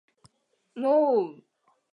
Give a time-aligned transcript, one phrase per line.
[0.73, 1.43] もーう